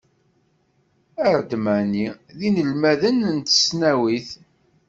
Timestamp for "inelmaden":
2.47-3.17